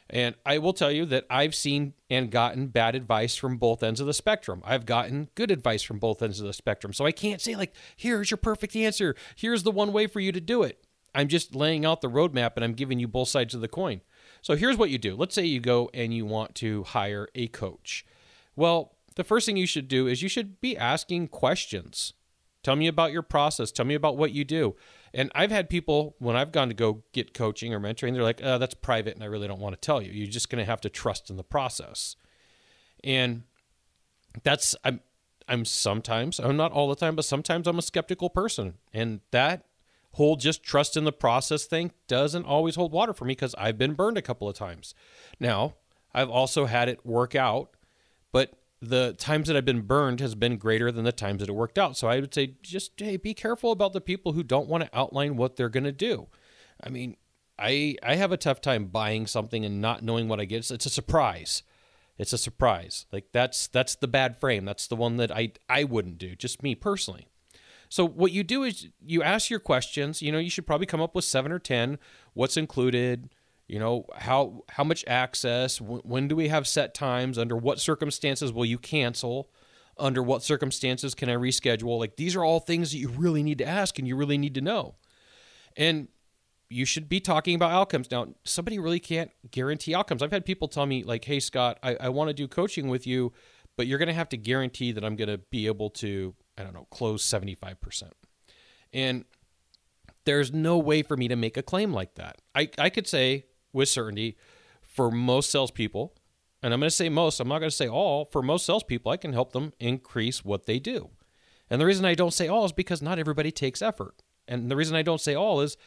And 0.09 0.35
I 0.45 0.57
will 0.57 0.73
tell 0.73 0.91
you 0.91 1.05
that 1.05 1.25
I've 1.29 1.55
seen 1.55 1.93
and 2.09 2.29
gotten 2.29 2.67
bad 2.67 2.95
advice 2.95 3.35
from 3.35 3.57
both 3.57 3.83
ends 3.83 4.01
of 4.01 4.07
the 4.07 4.13
spectrum. 4.13 4.61
I've 4.65 4.85
gotten 4.85 5.29
good 5.35 5.51
advice 5.51 5.83
from 5.83 5.99
both 5.99 6.21
ends 6.21 6.41
of 6.41 6.47
the 6.47 6.53
spectrum. 6.53 6.91
So 6.91 7.05
I 7.05 7.13
can't 7.13 7.39
say, 7.39 7.55
like, 7.55 7.73
here's 7.95 8.29
your 8.29 8.37
perfect 8.37 8.75
answer. 8.75 9.15
Here's 9.35 9.63
the 9.63 9.71
one 9.71 9.93
way 9.93 10.07
for 10.07 10.19
you 10.19 10.33
to 10.33 10.41
do 10.41 10.63
it. 10.63 10.83
I'm 11.13 11.27
just 11.27 11.55
laying 11.55 11.85
out 11.85 12.01
the 12.01 12.09
roadmap 12.09 12.53
and 12.55 12.63
I'm 12.63 12.73
giving 12.73 12.99
you 12.99 13.07
both 13.07 13.27
sides 13.27 13.53
of 13.53 13.61
the 13.61 13.67
coin. 13.67 14.01
So 14.41 14.55
here's 14.55 14.77
what 14.77 14.89
you 14.89 14.97
do. 14.97 15.15
Let's 15.15 15.35
say 15.35 15.45
you 15.45 15.59
go 15.59 15.89
and 15.93 16.13
you 16.13 16.25
want 16.25 16.55
to 16.55 16.83
hire 16.83 17.27
a 17.35 17.47
coach. 17.47 18.05
Well, 18.55 18.95
the 19.15 19.23
first 19.23 19.45
thing 19.45 19.57
you 19.57 19.67
should 19.67 19.87
do 19.87 20.07
is 20.07 20.21
you 20.21 20.29
should 20.29 20.59
be 20.61 20.77
asking 20.77 21.27
questions. 21.27 22.13
Tell 22.63 22.75
me 22.75 22.87
about 22.87 23.11
your 23.11 23.23
process. 23.23 23.71
Tell 23.71 23.85
me 23.85 23.95
about 23.95 24.17
what 24.17 24.31
you 24.31 24.43
do. 24.43 24.75
And 25.13 25.31
I've 25.35 25.51
had 25.51 25.69
people 25.69 26.15
when 26.19 26.35
I've 26.35 26.51
gone 26.51 26.69
to 26.69 26.73
go 26.73 27.03
get 27.11 27.33
coaching 27.33 27.73
or 27.73 27.79
mentoring, 27.79 28.13
they're 28.13 28.23
like, 28.23 28.41
oh, 28.43 28.57
that's 28.57 28.73
private 28.73 29.15
and 29.15 29.23
I 29.23 29.27
really 29.27 29.47
don't 29.47 29.59
want 29.59 29.73
to 29.73 29.81
tell 29.85 30.01
you. 30.01 30.11
You're 30.11 30.27
just 30.27 30.49
going 30.49 30.63
to 30.63 30.69
have 30.69 30.81
to 30.81 30.89
trust 30.89 31.29
in 31.29 31.37
the 31.37 31.43
process. 31.43 32.15
And 33.03 33.43
that's, 34.43 34.75
I'm, 34.83 35.01
I'm 35.47 35.65
sometimes, 35.65 36.39
I'm 36.39 36.55
not 36.55 36.71
all 36.71 36.87
the 36.87 36.95
time, 36.95 37.15
but 37.15 37.25
sometimes 37.25 37.67
I'm 37.67 37.79
a 37.79 37.81
skeptical 37.81 38.29
person. 38.29 38.75
And 38.93 39.19
that 39.31 39.65
whole 40.13 40.35
just 40.35 40.63
trust 40.63 40.97
in 40.97 41.03
the 41.03 41.11
process 41.11 41.65
thing 41.65 41.91
doesn't 42.07 42.45
always 42.45 42.75
hold 42.75 42.91
water 42.91 43.13
for 43.13 43.25
me 43.25 43.31
because 43.31 43.55
I've 43.57 43.77
been 43.77 43.93
burned 43.93 44.17
a 44.17 44.21
couple 44.21 44.49
of 44.49 44.55
times. 44.55 44.93
Now, 45.39 45.75
I've 46.13 46.29
also 46.29 46.65
had 46.65 46.89
it 46.89 47.05
work 47.05 47.35
out, 47.35 47.71
but 48.31 48.53
the 48.81 49.13
times 49.13 49.47
that 49.47 49.55
I've 49.55 49.65
been 49.65 49.81
burned 49.81 50.19
has 50.19 50.35
been 50.35 50.57
greater 50.57 50.91
than 50.91 51.05
the 51.05 51.11
times 51.11 51.39
that 51.39 51.49
it 51.49 51.53
worked 51.53 51.77
out. 51.77 51.95
So 51.95 52.07
I 52.07 52.19
would 52.19 52.33
say 52.33 52.55
just 52.61 52.93
hey, 52.97 53.17
be 53.17 53.33
careful 53.33 53.71
about 53.71 53.93
the 53.93 54.01
people 54.01 54.33
who 54.33 54.43
don't 54.43 54.67
want 54.67 54.83
to 54.83 54.97
outline 54.97 55.37
what 55.37 55.55
they're 55.55 55.69
going 55.69 55.83
to 55.83 55.91
do. 55.91 56.27
I 56.83 56.89
mean, 56.89 57.15
I 57.59 57.95
I 58.03 58.15
have 58.15 58.31
a 58.31 58.37
tough 58.37 58.59
time 58.59 58.87
buying 58.87 59.27
something 59.27 59.63
and 59.63 59.81
not 59.81 60.03
knowing 60.03 60.27
what 60.27 60.39
I 60.39 60.45
get. 60.45 60.57
It's, 60.57 60.71
it's 60.71 60.85
a 60.87 60.89
surprise. 60.89 61.63
It's 62.17 62.33
a 62.33 62.37
surprise. 62.37 63.05
Like 63.11 63.27
that's 63.31 63.67
that's 63.67 63.95
the 63.95 64.07
bad 64.07 64.37
frame. 64.39 64.65
That's 64.65 64.87
the 64.87 64.95
one 64.95 65.17
that 65.17 65.31
I 65.31 65.53
I 65.69 65.83
wouldn't 65.83 66.17
do. 66.17 66.35
Just 66.35 66.63
me 66.63 66.75
personally. 66.75 67.27
So 67.91 68.07
what 68.07 68.31
you 68.31 68.43
do 68.43 68.63
is 68.63 68.87
you 69.05 69.21
ask 69.21 69.49
your 69.49 69.59
questions. 69.59 70.21
You 70.21 70.31
know, 70.31 70.39
you 70.39 70.49
should 70.49 70.65
probably 70.65 70.87
come 70.87 71.01
up 71.01 71.13
with 71.13 71.25
seven 71.25 71.51
or 71.51 71.59
ten. 71.59 71.99
What's 72.33 72.55
included? 72.55 73.29
you 73.71 73.79
know 73.79 74.05
how 74.13 74.65
how 74.67 74.83
much 74.83 75.05
access? 75.07 75.79
When 75.79 76.27
do 76.27 76.35
we 76.35 76.49
have 76.49 76.67
set 76.67 76.93
times? 76.93 77.37
Under 77.37 77.55
what 77.55 77.79
circumstances 77.79 78.51
will 78.51 78.65
you 78.65 78.77
cancel? 78.77 79.49
Under 79.97 80.21
what 80.21 80.43
circumstances 80.43 81.15
can 81.15 81.29
i 81.29 81.35
reschedule? 81.35 81.97
Like 81.97 82.17
these 82.17 82.35
are 82.35 82.43
all 82.43 82.59
things 82.59 82.91
that 82.91 82.97
you 82.97 83.07
really 83.07 83.43
need 83.43 83.59
to 83.59 83.65
ask 83.65 83.97
and 83.97 84.05
you 84.05 84.17
really 84.17 84.37
need 84.37 84.55
to 84.55 84.61
know. 84.61 84.95
And 85.77 86.09
you 86.69 86.83
should 86.83 87.07
be 87.07 87.21
talking 87.21 87.55
about 87.55 87.71
outcomes. 87.71 88.11
Now 88.11 88.27
somebody 88.43 88.77
really 88.77 88.99
can't 88.99 89.31
guarantee 89.51 89.95
outcomes. 89.95 90.21
I've 90.21 90.33
had 90.33 90.45
people 90.45 90.67
tell 90.67 90.85
me 90.85 91.05
like 91.05 91.23
hey 91.23 91.39
scott 91.39 91.79
i, 91.81 91.95
I 91.95 92.09
want 92.09 92.27
to 92.27 92.33
do 92.33 92.49
coaching 92.49 92.89
with 92.89 93.07
you 93.07 93.31
but 93.77 93.87
you're 93.87 93.99
going 93.99 94.07
to 94.07 94.13
have 94.13 94.29
to 94.29 94.37
guarantee 94.37 94.91
that 94.91 95.05
i'm 95.05 95.15
going 95.15 95.29
to 95.29 95.37
be 95.37 95.67
able 95.67 95.89
to 95.91 96.35
i 96.57 96.63
don't 96.63 96.73
know 96.73 96.87
close 96.91 97.23
75% 97.25 98.11
and 98.93 99.25
there's 100.25 100.53
no 100.53 100.77
way 100.77 101.01
for 101.01 101.17
me 101.17 101.27
to 101.27 101.35
make 101.35 101.57
a 101.57 101.63
claim 101.63 101.93
like 101.93 102.15
that 102.15 102.41
i, 102.55 102.69
I 102.77 102.89
could 102.89 103.07
say 103.07 103.45
with 103.73 103.89
certainty 103.89 104.37
for 104.91 105.09
most 105.09 105.49
salespeople, 105.49 106.13
and 106.61 106.73
I'm 106.73 106.79
going 106.79 106.89
to 106.89 106.95
say 106.95 107.09
most, 107.09 107.39
I'm 107.39 107.47
not 107.47 107.59
going 107.59 107.69
to 107.69 107.75
say 107.75 107.87
all, 107.87 108.25
for 108.25 108.41
most 108.41 108.65
salespeople, 108.65 109.11
I 109.11 109.17
can 109.17 109.33
help 109.33 109.53
them 109.53 109.73
increase 109.79 110.43
what 110.43 110.65
they 110.65 110.79
do. 110.79 111.09
And 111.69 111.79
the 111.79 111.85
reason 111.85 112.05
I 112.05 112.13
don't 112.13 112.33
say 112.33 112.47
all 112.47 112.65
is 112.65 112.73
because 112.73 113.01
not 113.01 113.17
everybody 113.17 113.51
takes 113.51 113.81
effort. 113.81 114.21
And 114.47 114.69
the 114.69 114.75
reason 114.75 114.95
I 114.95 115.01
don't 115.01 115.21
say 115.21 115.33
all 115.33 115.61
is 115.61 115.77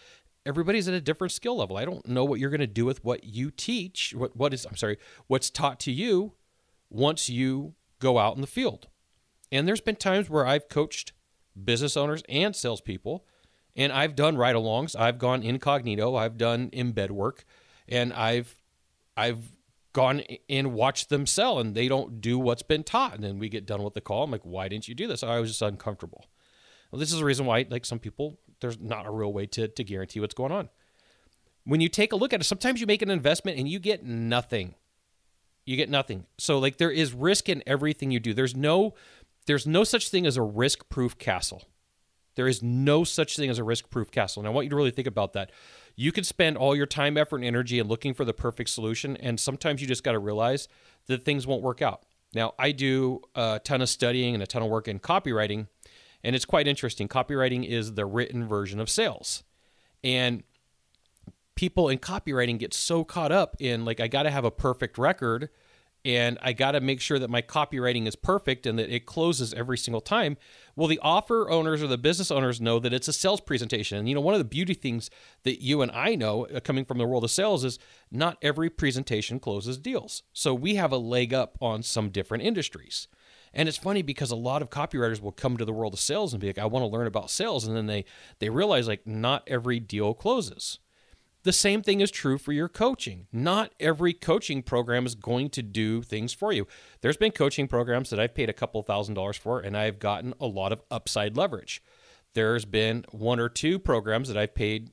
everybody's 0.47 0.89
at 0.89 0.95
a 0.95 1.01
different 1.01 1.33
skill 1.33 1.59
level. 1.59 1.77
I 1.77 1.85
don't 1.85 2.09
know 2.09 2.25
what 2.25 2.41
you're 2.41 2.51
going 2.51 2.61
to 2.61 2.67
do 2.67 2.87
with 2.87 3.05
what 3.05 3.25
you 3.25 3.51
teach, 3.51 4.15
what, 4.17 4.35
what 4.35 4.55
is, 4.55 4.65
I'm 4.65 4.77
sorry, 4.77 4.97
what's 5.27 5.51
taught 5.51 5.79
to 5.81 5.93
you 5.93 6.33
once 6.89 7.29
you 7.29 7.75
go 7.99 8.19
out 8.19 8.35
in 8.35 8.41
the 8.41 8.47
field. 8.47 8.89
And 9.53 9.69
there's 9.69 9.81
been 9.81 9.97
times 9.97 10.29
where 10.29 10.47
I've 10.47 10.69
coached 10.69 11.13
business 11.63 11.97
owners 11.97 12.23
and 12.29 12.55
salespeople, 12.57 13.25
and 13.77 13.93
I've 13.93 14.15
done 14.15 14.37
ride 14.37 14.57
alongs, 14.57 14.99
I've 14.99 15.19
gone 15.19 15.43
incognito, 15.43 16.15
I've 16.15 16.37
done 16.37 16.71
embed 16.71 17.11
work 17.11 17.45
and 17.89 18.13
I've 18.13 18.57
I've 19.17 19.53
gone 19.93 20.23
and 20.49 20.73
watched 20.73 21.09
them 21.09 21.27
sell 21.27 21.59
and 21.59 21.75
they 21.75 21.89
don't 21.89 22.21
do 22.21 22.39
what's 22.39 22.63
been 22.63 22.83
taught. 22.83 23.15
And 23.15 23.23
then 23.23 23.39
we 23.39 23.49
get 23.49 23.67
done 23.67 23.83
with 23.83 23.95
the 23.95 24.01
call. 24.01 24.25
I'm 24.25 24.31
like 24.31 24.45
why 24.45 24.69
didn't 24.69 24.89
you 24.89 24.95
do 24.95 25.07
this? 25.07 25.23
I 25.23 25.39
was 25.39 25.51
just 25.51 25.63
uncomfortable. 25.63 26.27
Well 26.91 26.99
this 26.99 27.13
is 27.13 27.19
the 27.19 27.25
reason 27.25 27.47
why 27.47 27.67
like 27.69 27.85
some 27.85 27.99
people 27.99 28.39
there's 28.61 28.81
not 28.81 29.07
a 29.07 29.11
real 29.11 29.33
way 29.33 29.47
to, 29.47 29.69
to 29.69 29.85
guarantee 29.85 30.21
what's 30.21 30.35
going 30.35 30.53
on. 30.53 30.69
When 31.65 31.81
you 31.81 31.89
take 31.89 32.13
a 32.13 32.17
look 32.17 32.33
at 32.33 32.41
it 32.41 32.45
sometimes 32.45 32.81
you 32.81 32.87
make 32.87 33.03
an 33.03 33.11
investment 33.11 33.59
and 33.59 33.69
you 33.69 33.79
get 33.79 34.05
nothing. 34.05 34.75
You 35.65 35.77
get 35.77 35.89
nothing. 35.89 36.27
So 36.39 36.59
like 36.59 36.77
there 36.77 36.91
is 36.91 37.13
risk 37.13 37.49
in 37.49 37.63
everything 37.67 38.11
you 38.11 38.21
do. 38.21 38.35
There's 38.35 38.55
no 38.55 38.95
there's 39.47 39.67
no 39.67 39.85
such 39.85 40.09
thing 40.09 40.27
as 40.27 40.37
a 40.37 40.43
risk 40.43 40.89
proof 40.89 41.19
castle 41.19 41.63
There 42.35 42.49
is 42.49 42.63
no 42.63 43.05
such 43.05 43.37
thing 43.37 43.51
as 43.51 43.59
a 43.59 43.65
risk 43.65 43.91
proof 43.91 44.11
castle. 44.11 44.41
And 44.41 44.49
I 44.49 44.51
want 44.51 44.65
you 44.65 44.71
to 44.71 44.77
really 44.77 44.91
think 44.91 45.07
about 45.07 45.33
that. 45.35 45.51
You 45.97 46.11
can 46.13 46.25
spend 46.25 46.57
all 46.57 46.75
your 46.75 46.87
time, 46.87 47.17
effort, 47.17 47.37
and 47.37 47.45
energy 47.45 47.79
in 47.79 47.87
looking 47.87 48.15
for 48.15 48.25
the 48.25 48.35
perfect 48.35 48.71
solution. 48.71 49.17
And 49.19 49.39
sometimes 49.39 49.81
you 49.81 49.87
just 49.87 50.03
got 50.03 50.13
to 50.13 50.19
realize 50.19 50.69
that 51.07 51.25
things 51.25 51.47
won't 51.47 51.63
work 51.63 51.83
out. 51.83 52.03
Now, 52.35 52.55
I 52.59 52.73
do 52.73 53.21
a 53.35 53.61
ton 53.63 53.81
of 53.81 53.89
studying 53.89 54.35
and 54.35 54.43
a 54.43 54.47
ton 54.47 54.63
of 54.63 54.69
work 54.69 54.89
in 54.89 54.99
copywriting, 54.99 55.69
and 56.25 56.35
it's 56.35 56.45
quite 56.45 56.67
interesting. 56.67 57.07
Copywriting 57.07 57.65
is 57.65 57.95
the 57.95 58.07
written 58.07 58.49
version 58.49 58.81
of 58.81 58.91
sales. 58.91 59.45
And 60.03 60.43
people 61.55 61.89
in 61.89 61.99
copywriting 61.99 62.59
get 62.59 62.75
so 62.75 63.05
caught 63.05 63.31
up 63.31 63.55
in, 63.61 63.85
like, 63.85 64.01
I 64.01 64.09
got 64.09 64.25
to 64.25 64.33
have 64.33 64.45
a 64.45 64.51
perfect 64.51 64.99
record 64.99 65.49
and 66.05 66.39
I 66.43 66.53
got 66.53 66.73
to 66.73 66.81
make 66.81 67.01
sure 67.01 67.19
that 67.19 67.31
my 67.31 67.41
copywriting 67.41 68.07
is 68.07 68.15
perfect 68.15 68.67
and 68.67 68.79
that 68.79 68.95
it 68.95 69.07
closes 69.07 69.55
every 69.55 69.79
single 69.79 70.03
time. 70.03 70.37
Well, 70.77 70.89
the 70.89 71.01
offer 71.03 71.49
owners 71.49 71.83
or 71.83 71.87
the 71.87 71.97
business 71.97 72.31
owners 72.31 72.61
know 72.61 72.79
that 72.79 72.93
it's 72.93 73.09
a 73.09 73.13
sales 73.13 73.41
presentation. 73.41 73.99
And 73.99 74.09
you 74.09 74.15
know, 74.15 74.21
one 74.21 74.35
of 74.35 74.39
the 74.39 74.45
beauty 74.45 74.75
things 74.75 75.09
that 75.45 75.63
you 75.63 75.81
and 75.81 75.91
I 75.93 76.15
know 76.15 76.47
uh, 76.47 76.61
coming 76.61 76.85
from 76.85 76.99
the 76.99 77.07
world 77.07 77.25
of 77.25 77.31
sales 77.31 77.65
is 77.65 77.79
not 78.11 78.37
every 78.43 78.69
presentation 78.69 79.41
closes 79.41 79.79
deals. 79.79 80.23
So 80.33 80.53
we 80.53 80.75
have 80.75 80.93
a 80.93 80.99
leg 80.99 81.33
up 81.33 81.57
on 81.61 81.83
some 81.83 82.11
different 82.11 82.45
industries. 82.45 83.09
And 83.55 83.69
it's 83.69 83.79
funny 83.79 84.03
because 84.03 84.31
a 84.31 84.37
lot 84.37 84.63
of 84.63 84.69
copywriters 84.69 85.23
will 85.23 85.33
come 85.33 85.57
to 85.57 85.65
the 85.65 85.73
world 85.73 85.95
of 85.95 86.01
sales 86.01 86.35
and 86.35 86.41
be 86.41 86.49
like, 86.49 86.59
I 86.59 86.67
want 86.67 86.83
to 86.83 86.89
learn 86.89 87.07
about 87.07 87.31
sales. 87.31 87.67
And 87.67 87.77
then 87.77 87.87
they 87.87 88.05
they 88.41 88.51
realize 88.51 88.89
like 88.89 89.07
not 89.07 89.45
every 89.47 89.81
deal 89.81 90.13
closes. 90.13 90.81
The 91.45 91.53
same 91.53 91.83
thing 91.83 92.01
is 92.01 92.11
true 92.11 92.39
for 92.39 92.53
your 92.53 92.71
coaching. 92.71 93.27
Not 93.31 93.73
every 93.79 94.15
coaching 94.15 94.63
program 94.63 95.05
is 95.05 95.15
going 95.15 95.51
to 95.51 95.63
do 95.63 96.03
things 96.03 96.33
for 96.33 96.53
you. 96.53 96.67
There's 97.03 97.19
been 97.19 97.33
coaching 97.33 97.69
programs 97.69 98.09
that 98.11 98.19
I've 98.19 98.35
paid 98.35 98.49
a 98.49 98.55
couple 98.55 98.83
thousand 98.83 99.15
dollars 99.15 99.37
for, 99.37 99.61
and 99.61 99.77
I've 99.77 99.99
gotten 99.99 100.33
a 100.41 100.47
lot 100.47 100.73
of 100.73 100.83
upside 100.91 101.37
leverage. 101.37 101.83
There's 102.33 102.65
been 102.65 103.05
one 103.11 103.39
or 103.39 103.51
two 103.51 103.79
programs 103.79 104.29
that 104.29 104.39
I've 104.39 104.55
paid, 104.55 104.91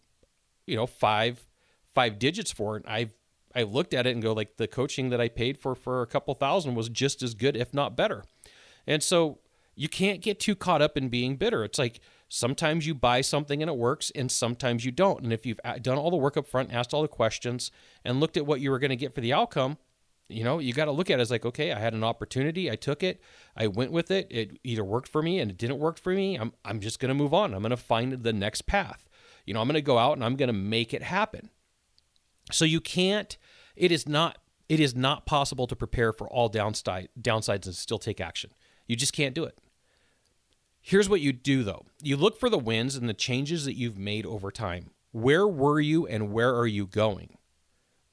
you 0.68 0.76
know, 0.76 0.86
five 0.86 1.48
five 1.94 2.20
digits 2.20 2.52
for, 2.52 2.76
and 2.76 2.86
I've 2.86 3.14
I 3.56 3.64
looked 3.64 3.94
at 3.94 4.06
it 4.06 4.12
and 4.12 4.22
go 4.22 4.34
like 4.34 4.58
the 4.58 4.68
coaching 4.68 5.10
that 5.10 5.22
I 5.22 5.30
paid 5.30 5.58
for 5.58 5.74
for 5.74 6.02
a 6.02 6.08
couple 6.08 6.34
thousand 6.34 6.76
was 6.76 6.90
just 6.90 7.24
as 7.24 7.34
good, 7.34 7.56
if 7.56 7.74
not 7.74 7.96
better. 7.96 8.26
And 8.86 9.02
so 9.02 9.40
you 9.76 9.88
can't 9.88 10.22
get 10.22 10.40
too 10.40 10.56
caught 10.56 10.82
up 10.82 10.98
in 10.98 11.08
being 11.08 11.38
bitter. 11.38 11.64
It's 11.64 11.80
like 11.80 12.02
Sometimes 12.34 12.88
you 12.88 12.96
buy 12.96 13.20
something 13.20 13.62
and 13.62 13.70
it 13.70 13.76
works, 13.76 14.10
and 14.16 14.32
sometimes 14.32 14.86
you 14.86 14.92
don't. 14.94 15.22
And 15.22 15.34
if 15.34 15.46
you've 15.46 15.60
uh, 15.66 15.80
done 15.80 15.98
all 15.98 16.10
the 16.10 16.16
work 16.16 16.38
up 16.38 16.48
front, 16.48 16.72
asked 16.74 16.94
all 16.94 17.02
the 17.02 17.10
questions, 17.10 17.72
and 18.06 18.22
looked 18.22 18.38
at 18.38 18.46
what 18.46 18.62
you 18.62 18.72
were 18.72 18.80
going 18.80 18.90
to 18.90 18.96
get 18.96 19.14
for 19.14 19.20
the 19.20 19.34
outcome, 19.34 19.78
you 20.30 20.46
know, 20.46 20.60
you 20.60 20.72
got 20.72 20.86
to 20.86 20.94
look 20.94 21.10
at 21.10 21.20
it 21.20 21.22
as 21.22 21.30
like, 21.30 21.46
okay, 21.46 21.74
I 21.74 21.80
had 21.80 21.94
an 21.94 22.06
opportunity, 22.06 22.72
I 22.72 22.78
took 22.78 23.04
it, 23.04 23.20
I 23.58 23.68
went 23.68 23.92
with 23.92 24.12
it. 24.12 24.28
It 24.30 24.60
either 24.64 24.82
worked 24.82 25.10
for 25.10 25.22
me 25.22 25.42
and 25.42 25.52
it 25.52 25.58
didn't 25.58 25.80
work 25.80 26.00
for 26.00 26.14
me. 26.14 26.38
I'm 26.38 26.54
I'm 26.64 26.80
just 26.80 27.02
going 27.02 27.10
to 27.10 27.16
move 27.16 27.34
on. 27.34 27.54
I'm 27.54 27.64
going 27.64 27.72
to 27.72 27.76
find 27.76 28.14
the 28.14 28.32
next 28.32 28.62
path. 28.62 29.10
You 29.46 29.54
know, 29.54 29.60
I'm 29.60 29.68
going 29.68 29.74
to 29.74 29.82
go 29.82 29.98
out 29.98 30.14
and 30.14 30.24
I'm 30.24 30.38
going 30.38 30.48
to 30.48 30.54
make 30.54 30.94
it 30.94 31.04
happen. 31.04 31.50
So 32.50 32.64
you 32.64 32.80
can't. 32.80 33.38
It 33.76 33.92
is 33.92 34.08
not. 34.08 34.38
It 34.70 34.80
is 34.80 34.96
not 34.96 35.26
possible 35.26 35.68
to 35.68 35.76
prepare 35.76 36.14
for 36.14 36.30
all 36.30 36.48
downside 36.48 37.10
downsides 37.22 37.66
and 37.66 37.76
still 37.76 38.00
take 38.00 38.22
action. 38.22 38.52
You 38.88 38.96
just 38.96 39.12
can't 39.12 39.36
do 39.36 39.44
it. 39.44 39.60
Here's 40.82 41.08
what 41.08 41.22
you 41.22 41.32
do 41.32 41.64
though 41.64 41.86
you 42.02 42.18
look 42.18 42.40
for 42.40 42.50
the 42.50 42.58
wins 42.58 42.96
and 42.96 43.08
the 43.08 43.14
changes 43.14 43.66
that 43.66 43.78
you've 43.78 43.98
made 43.98 44.26
over 44.26 44.52
time. 44.52 44.90
Where 45.12 45.48
were 45.48 45.80
you 45.80 46.08
and 46.08 46.32
where 46.32 46.56
are 46.56 46.68
you 46.68 46.88
going? 46.88 47.38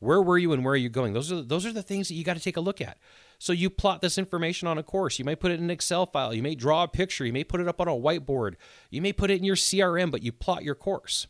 Where 0.00 0.22
were 0.22 0.38
you 0.38 0.52
and 0.52 0.64
where 0.64 0.74
are 0.74 0.76
you 0.76 0.88
going? 0.88 1.12
Those 1.12 1.32
are 1.32 1.42
those 1.42 1.66
are 1.66 1.72
the 1.72 1.82
things 1.82 2.08
that 2.08 2.14
you 2.14 2.24
got 2.24 2.36
to 2.36 2.42
take 2.42 2.56
a 2.56 2.62
look 2.62 2.80
at. 2.80 2.98
So 3.38 3.52
you 3.52 3.70
plot 3.70 4.02
this 4.02 4.18
information 4.18 4.68
on 4.68 4.78
a 4.78 4.82
course. 4.82 5.18
You 5.18 5.24
may 5.24 5.34
put 5.34 5.50
it 5.50 5.58
in 5.58 5.64
an 5.64 5.70
Excel 5.70 6.06
file. 6.06 6.34
You 6.34 6.42
may 6.42 6.54
draw 6.54 6.82
a 6.82 6.88
picture. 6.88 7.24
You 7.24 7.32
may 7.32 7.44
put 7.44 7.60
it 7.60 7.68
up 7.68 7.80
on 7.80 7.88
a 7.88 7.92
whiteboard. 7.92 8.54
You 8.90 9.00
may 9.00 9.12
put 9.12 9.30
it 9.30 9.38
in 9.38 9.44
your 9.44 9.56
CRM, 9.56 10.10
but 10.10 10.22
you 10.22 10.32
plot 10.32 10.64
your 10.64 10.74
course. 10.74 11.26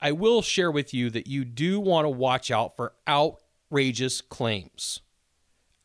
I 0.00 0.12
will 0.12 0.42
share 0.42 0.70
with 0.70 0.92
you 0.92 1.10
that 1.10 1.26
you 1.26 1.44
do 1.44 1.80
want 1.80 2.04
to 2.04 2.10
watch 2.10 2.50
out 2.50 2.76
for 2.76 2.92
outrageous 3.08 4.20
claims 4.20 5.00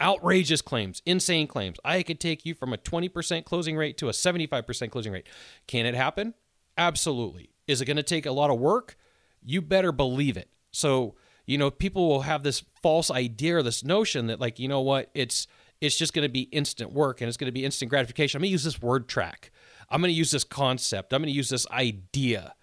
outrageous 0.01 0.61
claims, 0.61 1.01
insane 1.05 1.47
claims. 1.47 1.77
I 1.83 2.03
could 2.03 2.19
take 2.19 2.45
you 2.45 2.53
from 2.53 2.73
a 2.73 2.77
20% 2.77 3.45
closing 3.45 3.75
rate 3.75 3.97
to 3.97 4.09
a 4.09 4.11
75% 4.11 4.91
closing 4.91 5.11
rate. 5.11 5.27
Can 5.67 5.85
it 5.85 5.95
happen? 5.95 6.33
Absolutely. 6.77 7.49
Is 7.67 7.81
it 7.81 7.85
going 7.85 7.97
to 7.97 8.03
take 8.03 8.25
a 8.25 8.31
lot 8.31 8.49
of 8.49 8.59
work? 8.59 8.97
You 9.43 9.61
better 9.61 9.91
believe 9.91 10.37
it. 10.37 10.49
So, 10.71 11.15
you 11.45 11.57
know, 11.57 11.69
people 11.69 12.07
will 12.07 12.21
have 12.21 12.43
this 12.43 12.63
false 12.81 13.11
idea 13.11 13.57
or 13.57 13.63
this 13.63 13.83
notion 13.83 14.27
that 14.27 14.39
like, 14.39 14.59
you 14.59 14.67
know 14.67 14.81
what, 14.81 15.09
it's 15.13 15.47
it's 15.81 15.97
just 15.97 16.13
going 16.13 16.27
to 16.27 16.31
be 16.31 16.41
instant 16.41 16.91
work 16.91 17.21
and 17.21 17.27
it's 17.27 17.37
going 17.37 17.47
to 17.47 17.53
be 17.53 17.63
instant 17.63 17.89
gratification. 17.89 18.37
I'm 18.37 18.41
going 18.41 18.49
to 18.49 18.51
use 18.51 18.65
this 18.65 18.81
word 18.81 19.07
track. 19.07 19.51
I'm 19.89 20.01
going 20.01 20.11
to 20.11 20.17
use 20.17 20.31
this 20.31 20.43
concept. 20.43 21.13
I'm 21.13 21.21
going 21.21 21.31
to 21.31 21.35
use 21.35 21.49
this 21.49 21.65
idea 21.71 22.53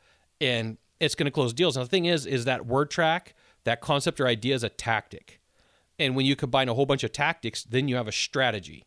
and 0.41 0.77
it's 1.01 1.15
going 1.15 1.25
to 1.25 1.31
close 1.31 1.55
deals. 1.55 1.77
And 1.77 1.85
the 1.85 1.89
thing 1.89 2.05
is 2.07 2.27
is 2.27 2.45
that 2.45 2.67
word 2.67 2.91
track, 2.91 3.35
that 3.65 3.81
concept 3.81 4.21
or 4.21 4.27
idea 4.27 4.55
is 4.55 4.63
a 4.63 4.69
tactic 4.69 5.41
and 5.99 6.17
when 6.17 6.27
you 6.27 6.37
combine 6.37 6.69
a 6.69 6.75
whole 6.75 6.87
bunch 6.87 7.05
of 7.05 7.13
tactics, 7.13 7.65
then 7.65 7.89
you 7.89 7.97
have 7.97 8.09
a 8.09 8.13
strategy. 8.13 8.85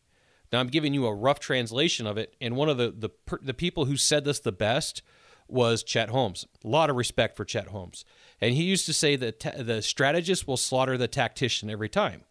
Now 0.51 0.59
I'm 0.59 0.67
giving 0.67 0.93
you 0.93 1.05
a 1.05 1.13
rough 1.13 1.39
translation 1.39 2.07
of 2.07 2.17
it, 2.17 2.35
and 2.41 2.55
one 2.55 2.69
of 2.69 2.77
the 2.77 2.91
the, 2.91 3.09
the 3.41 3.53
people 3.53 3.85
who 3.85 3.97
said 3.97 4.25
this 4.25 4.39
the 4.39 4.51
best 4.51 5.01
was 5.47 5.83
Chet 5.83 6.09
Holmes. 6.09 6.45
A 6.63 6.67
lot 6.67 6.89
of 6.89 6.95
respect 6.95 7.35
for 7.35 7.45
Chet 7.45 7.67
Holmes, 7.67 8.05
and 8.39 8.53
he 8.53 8.63
used 8.63 8.85
to 8.85 8.93
say 8.93 9.15
that 9.15 9.39
the 9.39 9.81
strategist 9.81 10.47
will 10.47 10.57
slaughter 10.57 10.97
the 10.97 11.07
tactician 11.07 11.69
every 11.69 11.89
time. 11.89 12.23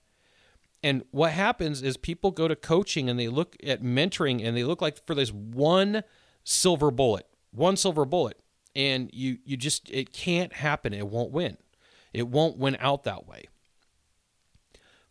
And 0.82 1.04
what 1.10 1.32
happens 1.32 1.82
is 1.82 1.96
people 1.96 2.30
go 2.30 2.46
to 2.46 2.54
coaching 2.54 3.10
and 3.10 3.18
they 3.18 3.28
look 3.28 3.56
at 3.64 3.82
mentoring 3.82 4.46
and 4.46 4.56
they 4.56 4.62
look 4.62 4.80
like 4.80 5.04
for 5.06 5.14
this 5.14 5.32
one 5.32 6.04
silver 6.44 6.90
bullet, 6.90 7.26
one 7.50 7.76
silver 7.76 8.04
bullet, 8.04 8.40
and 8.76 9.10
you 9.12 9.38
you 9.44 9.56
just 9.56 9.90
it 9.90 10.12
can't 10.12 10.52
happen. 10.52 10.92
It 10.92 11.08
won't 11.08 11.32
win. 11.32 11.56
It 12.12 12.28
won't 12.28 12.58
win 12.58 12.76
out 12.80 13.04
that 13.04 13.26
way. 13.26 13.48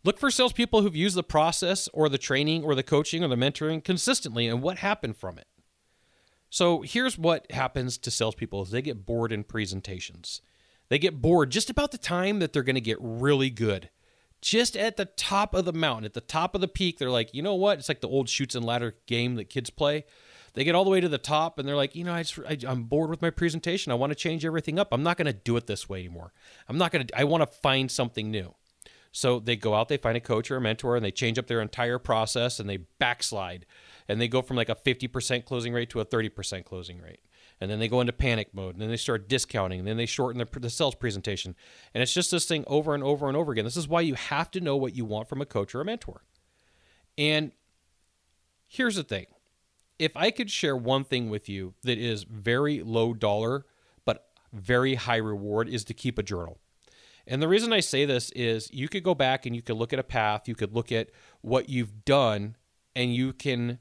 Look 0.08 0.18
for 0.18 0.30
salespeople 0.30 0.80
who've 0.80 0.96
used 0.96 1.16
the 1.16 1.22
process 1.22 1.86
or 1.92 2.08
the 2.08 2.16
training 2.16 2.64
or 2.64 2.74
the 2.74 2.82
coaching 2.82 3.22
or 3.22 3.28
the 3.28 3.36
mentoring 3.36 3.84
consistently 3.84 4.46
and 4.46 4.62
what 4.62 4.78
happened 4.78 5.18
from 5.18 5.36
it. 5.36 5.46
So 6.48 6.80
here's 6.80 7.18
what 7.18 7.52
happens 7.52 7.98
to 7.98 8.10
salespeople 8.10 8.62
is 8.62 8.70
they 8.70 8.80
get 8.80 9.04
bored 9.04 9.32
in 9.32 9.44
presentations. 9.44 10.40
They 10.88 10.98
get 10.98 11.20
bored 11.20 11.50
just 11.50 11.68
about 11.68 11.92
the 11.92 11.98
time 11.98 12.38
that 12.38 12.54
they're 12.54 12.62
going 12.62 12.74
to 12.74 12.80
get 12.80 12.96
really 13.02 13.50
good. 13.50 13.90
Just 14.40 14.78
at 14.78 14.96
the 14.96 15.04
top 15.04 15.52
of 15.52 15.66
the 15.66 15.74
mountain, 15.74 16.06
at 16.06 16.14
the 16.14 16.22
top 16.22 16.54
of 16.54 16.62
the 16.62 16.68
peak, 16.68 16.96
they're 16.96 17.10
like, 17.10 17.34
you 17.34 17.42
know 17.42 17.56
what? 17.56 17.78
It's 17.78 17.90
like 17.90 18.00
the 18.00 18.08
old 18.08 18.30
chutes 18.30 18.54
and 18.54 18.64
ladder 18.64 18.96
game 19.04 19.34
that 19.34 19.50
kids 19.50 19.68
play. 19.68 20.06
They 20.54 20.64
get 20.64 20.74
all 20.74 20.84
the 20.84 20.90
way 20.90 21.02
to 21.02 21.08
the 21.10 21.18
top 21.18 21.58
and 21.58 21.68
they're 21.68 21.76
like, 21.76 21.94
you 21.94 22.04
know, 22.04 22.14
I 22.14 22.22
just, 22.22 22.38
I, 22.48 22.56
I'm 22.66 22.84
bored 22.84 23.10
with 23.10 23.20
my 23.20 23.28
presentation. 23.28 23.92
I 23.92 23.96
want 23.96 24.12
to 24.12 24.16
change 24.16 24.46
everything 24.46 24.78
up. 24.78 24.88
I'm 24.90 25.02
not 25.02 25.18
going 25.18 25.26
to 25.26 25.34
do 25.34 25.58
it 25.58 25.66
this 25.66 25.86
way 25.86 25.98
anymore. 25.98 26.32
I'm 26.66 26.78
not 26.78 26.92
going 26.92 27.06
to, 27.06 27.18
I 27.20 27.24
want 27.24 27.42
to 27.42 27.58
find 27.58 27.90
something 27.90 28.30
new. 28.30 28.54
So 29.12 29.40
they 29.40 29.56
go 29.56 29.74
out, 29.74 29.88
they 29.88 29.96
find 29.96 30.16
a 30.16 30.20
coach 30.20 30.50
or 30.50 30.56
a 30.56 30.60
mentor, 30.60 30.96
and 30.96 31.04
they 31.04 31.10
change 31.10 31.38
up 31.38 31.46
their 31.46 31.60
entire 31.60 31.98
process 31.98 32.60
and 32.60 32.68
they 32.68 32.76
backslide. 32.76 33.66
And 34.08 34.20
they 34.20 34.28
go 34.28 34.42
from 34.42 34.56
like 34.56 34.68
a 34.68 34.74
50% 34.74 35.44
closing 35.44 35.72
rate 35.72 35.90
to 35.90 36.00
a 36.00 36.04
30% 36.04 36.64
closing 36.64 37.00
rate. 37.00 37.20
And 37.60 37.70
then 37.70 37.78
they 37.80 37.88
go 37.88 38.00
into 38.00 38.12
panic 38.12 38.54
mode, 38.54 38.74
and 38.74 38.82
then 38.82 38.88
they 38.88 38.96
start 38.96 39.28
discounting, 39.28 39.80
and 39.80 39.88
then 39.88 39.96
they 39.96 40.06
shorten 40.06 40.38
the, 40.38 40.60
the 40.60 40.70
sales 40.70 40.94
presentation. 40.94 41.56
And 41.92 42.02
it's 42.02 42.14
just 42.14 42.30
this 42.30 42.46
thing 42.46 42.64
over 42.68 42.94
and 42.94 43.02
over 43.02 43.26
and 43.26 43.36
over 43.36 43.50
again. 43.50 43.64
This 43.64 43.76
is 43.76 43.88
why 43.88 44.02
you 44.02 44.14
have 44.14 44.50
to 44.52 44.60
know 44.60 44.76
what 44.76 44.94
you 44.94 45.04
want 45.04 45.28
from 45.28 45.40
a 45.40 45.46
coach 45.46 45.74
or 45.74 45.80
a 45.80 45.84
mentor. 45.84 46.22
And 47.16 47.50
here's 48.68 48.94
the 48.94 49.02
thing 49.02 49.26
if 49.98 50.16
I 50.16 50.30
could 50.30 50.50
share 50.50 50.76
one 50.76 51.04
thing 51.04 51.28
with 51.28 51.48
you 51.48 51.74
that 51.82 51.98
is 51.98 52.22
very 52.22 52.82
low 52.82 53.12
dollar, 53.12 53.66
but 54.04 54.28
very 54.52 54.94
high 54.94 55.16
reward, 55.16 55.68
is 55.68 55.82
to 55.84 55.94
keep 55.94 56.18
a 56.18 56.22
journal. 56.22 56.60
And 57.28 57.42
the 57.42 57.48
reason 57.48 57.72
I 57.72 57.80
say 57.80 58.04
this 58.04 58.30
is 58.30 58.70
you 58.72 58.88
could 58.88 59.02
go 59.02 59.14
back 59.14 59.44
and 59.44 59.54
you 59.54 59.62
could 59.62 59.76
look 59.76 59.92
at 59.92 59.98
a 59.98 60.04
path, 60.04 60.48
you 60.48 60.54
could 60.54 60.74
look 60.74 60.90
at 60.90 61.10
what 61.42 61.68
you've 61.68 62.04
done, 62.04 62.56
and 62.96 63.14
you 63.14 63.32
can 63.32 63.78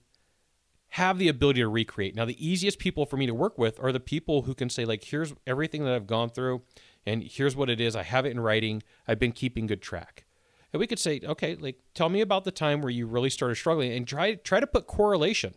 have 0.90 1.18
the 1.18 1.30
ability 1.30 1.62
to 1.62 1.68
recreate. 1.68 2.16
Now, 2.16 2.26
the 2.26 2.46
easiest 2.46 2.78
people 2.78 3.06
for 3.06 3.18
me 3.18 3.26
to 3.26 3.34
work 3.34 3.58
with 3.58 3.80
are 3.82 3.92
the 3.92 4.00
people 4.00 4.44
who 4.44 4.54
can 4.54 4.70
say, 4.70 4.86
like, 4.86 5.06
here's 5.06 5.34
everything 5.46 5.86
that 5.86 5.94
I've 5.94 6.08
gone 6.08 6.30
through, 6.30 6.62
and 7.06 7.24
here's 7.24 7.56
what 7.56 7.70
it 7.70 7.80
is. 7.80 7.96
I 7.96 8.04
have 8.04 8.26
it 8.26 8.32
in 8.32 8.40
writing. 8.40 8.84
I've 9.08 9.20
been 9.20 9.32
keeping 9.32 9.66
good 9.66 9.82
track. 9.82 10.26
And 10.74 10.80
we 10.82 10.88
could 10.88 11.00
say, 11.00 11.22
okay, 11.24 11.56
like, 11.56 11.80
tell 11.94 12.10
me 12.10 12.20
about 12.20 12.44
the 12.44 12.52
time 12.52 12.82
where 12.82 12.92
you 12.92 13.08
really 13.08 13.30
started 13.30 13.56
struggling 13.56 13.94
and 13.94 14.06
try 14.06 14.36
try 14.36 14.60
to 14.60 14.68
put 14.68 14.88
correlation. 14.88 15.56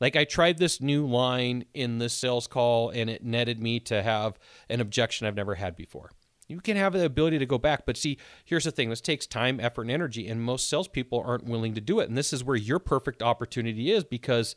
Like 0.00 0.16
I 0.16 0.24
tried 0.24 0.58
this 0.58 0.80
new 0.80 1.06
line 1.06 1.64
in 1.74 1.98
this 1.98 2.12
sales 2.12 2.46
call 2.46 2.90
and 2.90 3.10
it 3.10 3.24
netted 3.24 3.60
me 3.60 3.80
to 3.80 4.02
have 4.02 4.38
an 4.68 4.80
objection 4.80 5.26
I've 5.26 5.34
never 5.34 5.56
had 5.56 5.76
before. 5.76 6.10
You 6.48 6.60
can 6.60 6.76
have 6.78 6.94
the 6.94 7.04
ability 7.04 7.38
to 7.38 7.46
go 7.46 7.58
back, 7.58 7.84
but 7.84 7.96
see, 7.96 8.18
here's 8.44 8.64
the 8.64 8.70
thing: 8.70 8.88
this 8.88 9.02
takes 9.02 9.26
time, 9.26 9.60
effort, 9.60 9.82
and 9.82 9.90
energy, 9.90 10.26
and 10.28 10.42
most 10.42 10.68
salespeople 10.68 11.22
aren't 11.24 11.44
willing 11.44 11.74
to 11.74 11.80
do 11.80 12.00
it. 12.00 12.08
And 12.08 12.16
this 12.16 12.32
is 12.32 12.42
where 12.42 12.56
your 12.56 12.78
perfect 12.78 13.22
opportunity 13.22 13.92
is, 13.92 14.02
because 14.02 14.56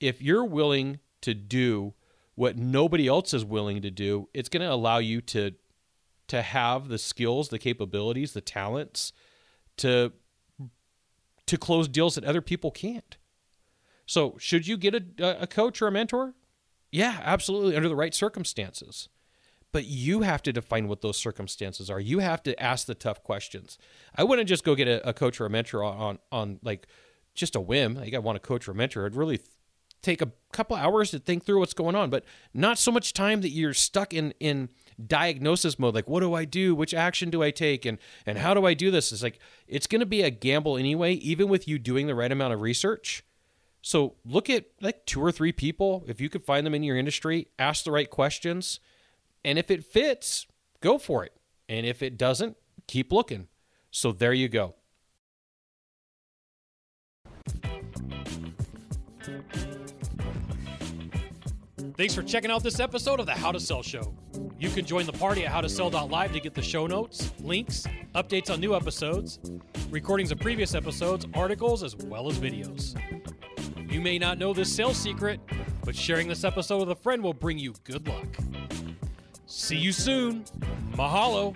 if 0.00 0.22
you're 0.22 0.44
willing 0.44 1.00
to 1.22 1.34
do 1.34 1.94
what 2.34 2.56
nobody 2.56 3.08
else 3.08 3.34
is 3.34 3.44
willing 3.44 3.82
to 3.82 3.90
do, 3.90 4.28
it's 4.32 4.48
going 4.48 4.62
to 4.62 4.72
allow 4.72 4.98
you 4.98 5.20
to 5.20 5.52
to 6.28 6.42
have 6.42 6.88
the 6.88 6.98
skills, 6.98 7.48
the 7.48 7.58
capabilities, 7.58 8.32
the 8.32 8.40
talents 8.40 9.12
to 9.78 10.12
to 11.46 11.58
close 11.58 11.88
deals 11.88 12.14
that 12.14 12.24
other 12.24 12.40
people 12.40 12.70
can't. 12.70 13.16
So, 14.06 14.36
should 14.38 14.66
you 14.66 14.76
get 14.76 14.94
a, 14.94 15.42
a 15.42 15.46
coach 15.46 15.82
or 15.82 15.88
a 15.88 15.92
mentor? 15.92 16.34
Yeah, 16.90 17.20
absolutely, 17.22 17.76
under 17.76 17.88
the 17.88 17.96
right 17.96 18.14
circumstances. 18.14 19.08
But 19.72 19.86
you 19.86 20.20
have 20.20 20.42
to 20.42 20.52
define 20.52 20.86
what 20.86 21.00
those 21.00 21.16
circumstances 21.16 21.88
are. 21.88 21.98
You 21.98 22.18
have 22.18 22.42
to 22.42 22.62
ask 22.62 22.86
the 22.86 22.94
tough 22.94 23.22
questions. 23.22 23.78
I 24.14 24.24
wouldn't 24.24 24.48
just 24.48 24.64
go 24.64 24.74
get 24.74 24.86
a, 24.86 25.08
a 25.08 25.12
coach 25.14 25.40
or 25.40 25.46
a 25.46 25.50
mentor 25.50 25.82
on, 25.82 26.18
on, 26.30 26.60
like 26.62 26.86
just 27.34 27.56
a 27.56 27.60
whim. 27.60 27.94
Like 27.94 28.14
I 28.14 28.18
want 28.18 28.36
a 28.36 28.40
coach 28.40 28.68
or 28.68 28.72
a 28.72 28.74
mentor. 28.74 29.06
I'd 29.06 29.16
really 29.16 29.40
take 30.02 30.20
a 30.20 30.30
couple 30.52 30.76
hours 30.76 31.10
to 31.12 31.18
think 31.18 31.44
through 31.44 31.60
what's 31.60 31.74
going 31.74 31.94
on, 31.94 32.10
but 32.10 32.24
not 32.52 32.76
so 32.76 32.90
much 32.90 33.12
time 33.12 33.40
that 33.40 33.50
you're 33.50 33.72
stuck 33.72 34.12
in 34.12 34.34
in 34.40 34.68
diagnosis 35.04 35.78
mode 35.78 35.94
like 35.94 36.08
what 36.08 36.20
do 36.20 36.34
I 36.34 36.44
do? 36.44 36.74
Which 36.74 36.92
action 36.92 37.30
do 37.30 37.42
I 37.42 37.50
take 37.50 37.86
and 37.86 37.98
and 38.26 38.38
how 38.38 38.52
do 38.52 38.66
I 38.66 38.74
do 38.74 38.90
this? 38.90 39.12
It's 39.12 39.22
like 39.22 39.38
it's 39.66 39.86
going 39.86 40.00
to 40.00 40.06
be 40.06 40.22
a 40.22 40.30
gamble 40.30 40.76
anyway 40.76 41.14
even 41.14 41.48
with 41.48 41.66
you 41.66 41.78
doing 41.78 42.06
the 42.06 42.14
right 42.14 42.30
amount 42.30 42.52
of 42.52 42.60
research. 42.60 43.24
So 43.80 44.14
look 44.24 44.50
at 44.50 44.66
like 44.80 45.06
two 45.06 45.20
or 45.20 45.32
three 45.32 45.52
people 45.52 46.04
if 46.06 46.20
you 46.20 46.28
could 46.28 46.44
find 46.44 46.66
them 46.66 46.74
in 46.74 46.82
your 46.82 46.96
industry, 46.96 47.48
ask 47.58 47.84
the 47.84 47.90
right 47.90 48.10
questions, 48.10 48.80
and 49.44 49.58
if 49.58 49.70
it 49.70 49.84
fits, 49.84 50.46
go 50.80 50.98
for 50.98 51.24
it. 51.24 51.32
And 51.68 51.86
if 51.86 52.02
it 52.02 52.18
doesn't, 52.18 52.56
keep 52.86 53.12
looking. 53.12 53.48
So 53.90 54.12
there 54.12 54.32
you 54.32 54.48
go. 54.48 54.74
Thanks 61.96 62.14
for 62.14 62.22
checking 62.22 62.50
out 62.50 62.62
this 62.62 62.80
episode 62.80 63.20
of 63.20 63.26
the 63.26 63.32
How 63.32 63.52
to 63.52 63.60
Sell 63.60 63.82
Show. 63.82 64.14
You 64.58 64.70
can 64.70 64.84
join 64.84 65.04
the 65.06 65.12
party 65.12 65.44
at 65.44 65.52
howtosell.live 65.52 66.32
to 66.32 66.40
get 66.40 66.54
the 66.54 66.62
show 66.62 66.86
notes, 66.86 67.32
links, 67.40 67.86
updates 68.14 68.50
on 68.50 68.60
new 68.60 68.74
episodes, 68.74 69.38
recordings 69.90 70.32
of 70.32 70.40
previous 70.40 70.74
episodes, 70.74 71.26
articles, 71.34 71.82
as 71.82 71.94
well 71.96 72.30
as 72.30 72.38
videos. 72.38 72.98
You 73.92 74.00
may 74.00 74.18
not 74.18 74.38
know 74.38 74.54
this 74.54 74.74
sales 74.74 74.96
secret, 74.96 75.38
but 75.84 75.94
sharing 75.94 76.28
this 76.28 76.44
episode 76.44 76.78
with 76.78 76.90
a 76.90 76.96
friend 76.96 77.22
will 77.22 77.34
bring 77.34 77.58
you 77.58 77.74
good 77.84 78.08
luck. 78.08 78.26
See 79.54 79.76
you 79.76 79.92
soon. 79.92 80.44
Mahalo. 80.96 81.54